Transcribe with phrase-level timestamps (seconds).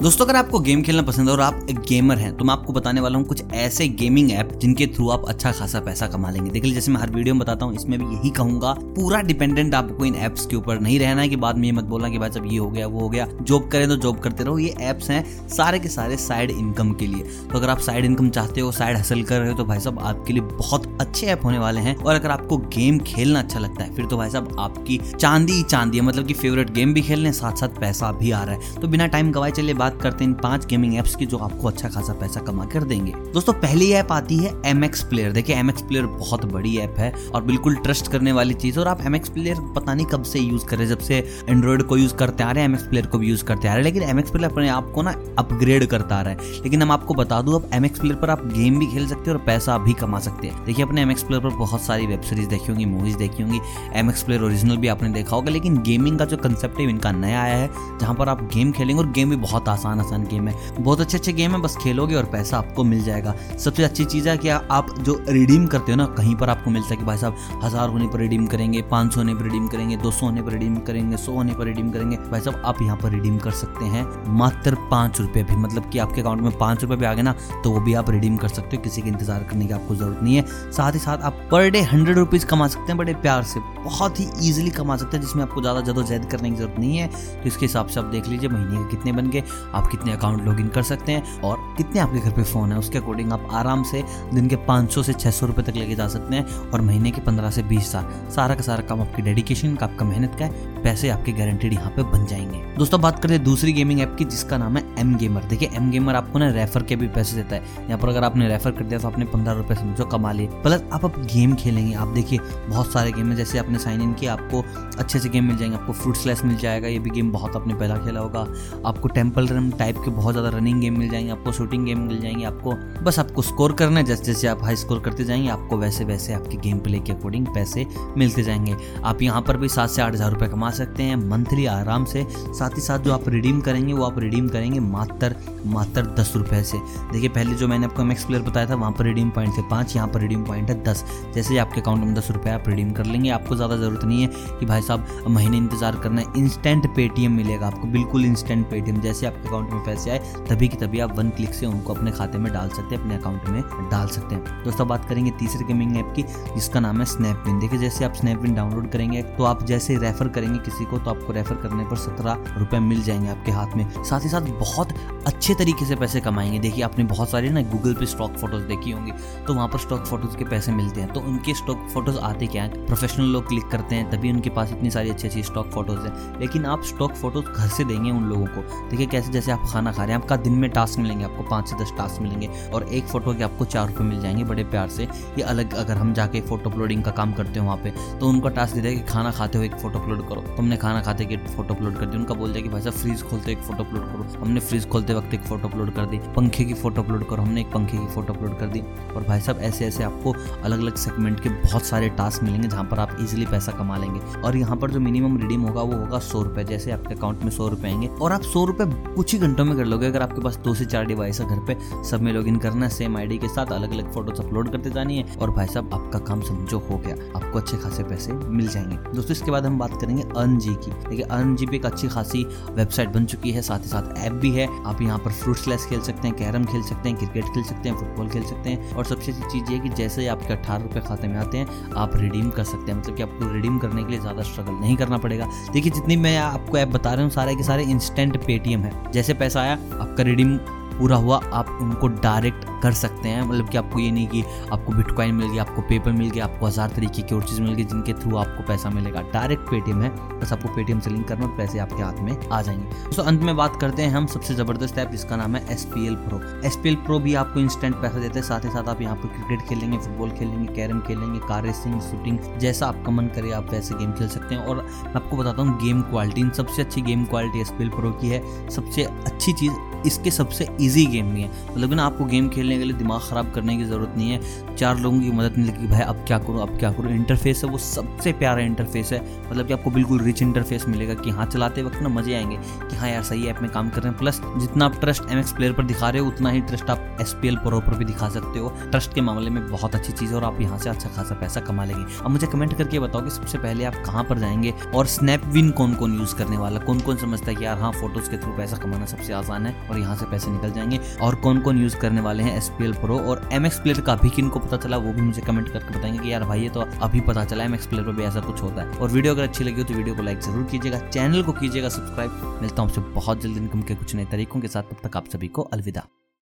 [0.00, 2.72] दोस्तों, अगर आपको गेम खेलना पसंद है और आप एक गेमर हैं तो मैं आपको
[2.72, 6.50] बताने वाला हूँ कुछ ऐसे गेमिंग ऐप जिनके थ्रू आप अच्छा खासा पैसा कमा लेंगे।
[6.50, 10.04] देखिए जैसे मैं हर वीडियो में बताता हूँ, इसमें भी यही कहूँगा, पूरा डिपेंडेंट आपको
[10.04, 12.30] इन एप्स के ऊपर नहीं रहना है कि बाद में ये मत बोलना कि भाई
[12.30, 15.10] जब ये हो गया, वो हो गया। जॉब करें तो जॉब करते रहो, ये एप्स
[15.10, 18.70] हैं सारे के सारे साइड इनकम के लिए। तो अगर आप साइड इनकम चाहते हो
[18.72, 21.80] साइड हासिल कर रहे हो तो भाई साहब, आपके लिए बहुत अच्छे ऐप होने वाले
[21.80, 25.62] हैं। और अगर आपको गेम खेलना अच्छा लगता है, फिर तो भाई साहब, आपकी चांदी
[25.64, 28.80] चांदी है। मतलब की फेवरेट गेम भी खेलने साथ साथ पैसा भी आ रहा है।
[28.80, 31.68] तो बिना टाइम गवाए चलिए बात करते हैं इन पाँच गेमिंग एप्स की जो आपको
[31.68, 35.56] अच्छा खासा पैसा कमा कर देंगे। दोस्तों, पहली ऐप आती है एम एक्स प्लेयर देखिए
[35.56, 39.00] एम एक्स प्लेयर बहुत बड़ी ऐप है और बिल्कुल ट्रस्ट करने वाली चीज़ और आप
[39.00, 42.44] एम एक्स प्लेयर पता नहीं कब से यूज़ कर जब से एंड्रॉइड को यूज़ करते
[42.44, 44.18] आ रहे हैं एम एक्स प्लेयर को भी यूज़ करते आ रहे हैं। लेकिन एम
[44.18, 47.42] एक्स प्लेयर अपने आप को ना अपग्रेड करता आ रहा है। लेकिन हम आपको बता
[47.42, 49.92] दू, अब एम एक्स प्लेयर पर आप गेम भी खेल सकते हैं और पैसा भी
[49.92, 52.84] कमा सकते हैं। देखिए, अपने एम एक्स प्लेयर पर बहुत सारी वेब सीरीज़ देखी होंगी
[52.84, 53.60] मूवीज़ देखी होंगी।
[53.94, 57.12] एम एक्स प्लेयर ओरिजिनल भी आपने देखा होगा। लेकिन गेमिंग का जो कंसेप्ट है, इनका
[57.12, 57.70] नया आया है,
[58.00, 61.00] जहाँ पर आप गेम खेलेंगे और गेम भी बहुत आसान आसान आसान गेम है। बहुत
[61.00, 64.36] अच्छे अच्छे गेम है, बस खेलोगे और पैसा आपको मिल जाएगा। सबसे अच्छी चीज़ है
[64.38, 67.36] कि आप जो रिडीम करते हो ना, कहीं पर आपको मिलता है कि भाई साहब,
[67.62, 70.52] हज़ार होने पर रिडीम करेंगे, पाँच सौ होने पर रिडीम करेंगे, दो सौ होने पर
[70.52, 73.84] रिडीम करेंगे, सौ होने पर रिडीम करेंगे। भाई साहब, आप यहाँ पर रिडीम कर सकते
[73.86, 74.06] हैं
[74.38, 77.34] मात्र पाँच रुपये भी। मतलब कि आपके अकाउंट में पाँच रुपये भी आ गए ना
[77.64, 80.22] तो वो भी आप रिडीम कर सकते हो। किसी के इंतज़ार करने की आपको ज़रूरत
[80.22, 83.42] नहीं है। साथ ही साथ आप पर डे हंड्रेड रुपीज़ कमा सकते हैं, बड़े प्यार
[83.44, 86.96] से। बहुत ही ईजिली कमा सकते हैं, जिसमें आपको ज़्यादा जदोजहद करने की ज़रूरत नहीं
[86.98, 89.42] है। तो इसके हिसाब से आप देख लीजिए, महीने के कितने बन गए।
[89.74, 92.98] आप कितने अकाउंट लॉग कर सकते हैं और कितने आपके घर पे फ़ोन है, उसके
[92.98, 94.02] अकॉर्डिंग आप आराम से
[94.34, 97.50] दिन के 500 से 600 रुपए तक लेके जा सकते हैं और महीने के 15
[97.50, 101.08] से 20 हज़ार सारा का सारा काम आपकी डेडिकेशन का, आपका मेहनत का है। पैसे
[101.08, 104.56] आपके गारंटेड यहाँ पे बन जाएँगे। दोस्तों, बात करते हैं दूसरी गेमिंग ऐप की, जिसका
[104.58, 107.62] नाम है एम गेमर देखिए एम गेमर आपको ना रेफर के भी पैसे देता है।
[107.78, 110.84] यहाँ पर अगर आपने रेफर कर दिया तो आपने पंद्रह रुपए समझो कमा लिए। प्लस
[110.92, 114.32] आप अब गेम खेलेंगे। आप देखिए, बहुत सारे गेम है। जैसे आपने साइन इन किया,
[114.32, 114.62] आपको
[114.98, 117.74] अच्छे से गेम मिल जाएँगे। आपको फ्रूट स्लैश मिल जाएगा। ये भी गेम बहुत आपने
[117.74, 118.46] पहला खेला होगा।
[118.86, 122.20] आपको टेंपल रन टाइप के बहुत ज़्यादा रनिंग गेम मिल जाएँगे। आपको शूटिंग गेम मिल
[122.20, 122.72] जाएँगे। आपको
[123.04, 126.32] बस आपको स्कोर करना है। जैसे जैसे आप हाई स्कोर करते जाएँगे, आपको वैसे वैसे
[126.34, 130.12] आपके गेम प्ले के अकॉर्डिंग पैसे मिलते जाएँगे। आप यहाँ पर भी सात से आठ
[130.12, 133.92] हज़ार रुपये कमा सकते हैं। मंथली आराम से, साथ ही साथ जो आप रिडीम करेंगे,
[133.92, 135.34] वो आप रिडीम करेंगे। मात्र
[135.68, 136.78] मात्र दस रुपये से।
[137.12, 139.94] देखिए, पहले जो मैंने आपको मैक्स प्लेयर बताया था, वहाँ पर रिडीम पॉइंट थे पाँच,
[139.96, 142.92] यहाँ पर रिडीम पॉइंट है दस। जैसे ही आपके अकाउंट में दस रुपये आप रिडीम
[142.92, 146.86] कर लेंगे। आपको ज़्यादा ज़रूरत नहीं है कि भाई साहब, महीने इंतज़ार करना है। इंस्टेंट
[146.96, 150.18] पेटीएम मिलेगा आपको, बिल्कुल इंस्टेंट पेटीएम जैसे आपके अकाउंट में पैसे आए,
[150.48, 153.16] तभी की तभी आप वन क्लिक से उनको अपने खाते में डाल सकते हैं, अपने
[153.16, 156.22] अकाउंट में डाल सकते हैं। दोस्तों बात करेंगे तीसरे गेमिंग ऐप की,
[156.54, 160.58] जिसका नाम है स्नैपविन देखिए, जैसे आप स्नैपविन डाउनलोड करेंगे तो आप जैसे रेफर करेंगे
[160.60, 164.20] किसी को तो आपको रेफर करने पर सत्रह रुपए मिल जाएँगे आपके हाथ में। साथ
[164.20, 164.92] ही साथ बहुत
[165.26, 168.90] अच्छे तरीके से पैसे कमाएँगे। देखिए, आपने बहुत सारे ना गूगल पे स्टॉक फ़ोटोज़ देखी
[168.90, 169.12] होंगी
[169.46, 172.62] तो वहाँ पर स्टॉक फ़ोटोज़ के पैसे मिलते हैं। तो उनके स्टॉक फ़ोटोज़ आते क्या
[172.62, 172.86] है?
[172.86, 176.40] प्रोफेशनल लोग क्लिक करते हैं, तभी उनके पास इतनी सारी अच्छी अच्छी स्टॉक फ़ोटोज़ हैं।
[176.40, 179.92] लेकिन आप स्टॉक फ़ोटोज़ घर से देंगे उन लोगों को। देखिए, कैसे जैसे आप खाना
[179.92, 182.88] खा रहे हैं, आपका दिन में टास्क मिलेंगे, आपको पाँच से दस टास्क मिलेंगे और
[182.88, 186.12] एक फ़ोटो के आपको चार रुपये मिल जाएँगे बड़े प्यार से। ये अलग अगर हम
[186.14, 189.30] जाके फ़ोटो अपलोडिंग का काम करते हो वहाँ पे तो उनका टास्क दे कि खाना
[189.30, 192.34] खाते हो एक फ़ोटो अपलोड करो। तुमने खाना खाते कि फ़ोटो अपलोड कर दी उनका
[192.34, 195.34] बोल दिया कि भाई साहब फ्रीज खोलते एक फ़ोटो अपलोड करो। हमने फ्रीज खोलते वक्त
[195.38, 198.32] एक फ़ोटो अपलोड कर दी, पंखे की फ़ोटो अपलोड करो, हमने एक पंखे की फ़ोटो
[198.32, 198.80] अपलोड कर दी।
[199.16, 200.34] और भाई साहब, ऐसे ऐसे आपको
[200.64, 204.40] अलग अलग सेगमेंट के बहुत सारे टास्क मिलेंगे जहाँ पर आप इजिली पैसा कमा लेंगे।
[204.40, 207.50] और यहाँ पर जो मिनिमम रिडीम होगा, वो होगा सौ रुपए। जैसे आपके अकाउंट में
[207.50, 208.84] सौ रुपए आएँगे और आप सौ रुपए
[209.14, 211.58] कुछ ही घंटों में कर लोगे। अगर आपके पास दो से चार डिवाइस है घर
[211.58, 214.72] पे, सब में लॉग इन करना है सेम आईडी के साथ अलग अलग फ़ोटोज़ अपलोड
[214.72, 218.32] करते जानी है। और भाई साहब, आपका काम समझो हो गया। आपको अच्छे खासे पैसे
[218.32, 221.76] मिल जाएँगे। दोस्तों, इसके बाद हम बात करेंगे अर्न जी की। देखिए अर्न जी भी
[221.76, 225.18] एक अच्छी खासी वेबसाइट बन चुकी है, साथ ही साथ ऐप भी है। आप यहाँ
[225.18, 228.28] पर फ्रूट स्लैस खेल सकते हैं, कैरम खेल सकते हैं क्रिकेट खेल सकते हैं फुटबॉल
[228.28, 231.28] खेल सकते हैं और सबसे अच्छी चीज़ ये कि जैसे ही आपके अट्ठारह रुपये खाते
[231.28, 234.20] में आते हैं, आप रिडीम कर सकते हैं। मतलब कि आपको रिडीम करने के लिए
[234.20, 237.62] ज़्यादा स्ट्रगल नहीं करना पड़ेगा। देखिए, जितनी मैं आपको ऐप बता रहा हूँ, सारे के
[237.62, 240.58] सारे इंस्टेंट पेटीएम है। जैसे पैसा आया, आपका रिडीम
[240.98, 244.42] पूरा हुआ, आप उनको डायरेक्ट कर सकते हैं। मतलब कि आपको ये नहीं कि
[244.72, 247.74] आपको बिटकॉइन मिल गया, आपको पेपर मिल गया, आपको हज़ार तरीके की और चीज़ मिल
[247.74, 250.10] गई जिनके थ्रू आपको पैसा मिलेगा। डायरेक्ट पेटीएम है,
[250.40, 253.42] बस आपको पेटीएम से लिंक करना और पैसे आपके हाथ में आ जाएँगे। तो अंत
[253.42, 256.40] में बात करते हैं हम सबसे ज़बरदस्त ऐप जिसका नाम है S P L pro
[256.66, 259.16] S P L pro भी आपको इंस्टेंट पैसा देते हैं, साथ ही साथ आप यहाँ
[259.16, 263.70] पर क्रिकेट खेलेंगे फुटबॉल खेलेंगे कैरम खेलेंगे कार रेसिंग शूटिंग जैसा आपका मन करे आप
[263.72, 267.02] वैसे गेम खेल सकते हैं। और मैं आपको बताता हूँ गेम क्वालिटी इन सबसे अच्छी
[267.02, 269.72] game quality S P L pro की है। सबसे अच्छी चीज़
[270.08, 273.52] इसके सबसे ईजी गेम भी है। मतलब ना, आपको गेम खेलने के लिए दिमाग ख़राब
[273.54, 276.62] करने की ज़रूरत नहीं है। चार लोगों की मदद नहीं लगी भाई, अब क्या करूँ,
[276.62, 279.20] अब क्या करूँ। इंटरफेस है, वो सबसे प्यारा इंटरफेस है।
[279.50, 282.56] मतलब कि आपको बिल्कुल रिच इंटरफेस मिलेगा कि हाँ चलाते वक्त ना मज़े आएँगे
[282.90, 285.42] कि हाँ यार, सही ऐप में काम कर रहे हैं। प्लस जितना आप ट्रस्ट एम
[285.42, 288.58] प्लेयर पर दिखा रहे हो, उतना ही ट्रस्ट आप एस पी पर भी दिखा सकते
[288.58, 291.34] हो। ट्रस्ट के मामले में बहुत अच्छी चीज़ है और आप यहाँ से अच्छा खासा
[291.34, 294.74] पैसा कमा लेंगे। अब मुझे कमेंट करके बताओ कि सबसे पहले आप कहाँ पर जाएँगे
[294.94, 298.30] और स्नैपविन कौन कौन यूज़ करने वाला कौन कौन समझता है कि यार हाँ फ़ोटोज़
[298.30, 301.60] के थ्रू पैसा कमाना सबसे आसान है और यहाँ से पैसे निकल जाएँगे। और कौन
[301.60, 304.58] कौन यूज़ करने वाले हैं एस प्रो और एम एक्स प्लेयर का भी किन को
[304.58, 307.44] पता चला, वो भी मुझे कमेंट करके बताएँगे कि यार भाई ये तो अभी पता
[307.44, 309.80] चला एम एक्स प्लेयर पर भी ऐसा कुछ होता है। और वीडियो अगर अच्छी लगी
[309.80, 313.42] हो तो वीडियो को लाइक ज़रूर कीजिएगा चैनल को कीजिएगा सब्सक्राइब मिलता हूँ आपसे बहुत
[313.42, 316.06] जल्दी इनकम के कुछ नए तरीकों के साथ, तब तक आप सभी को अलविदा।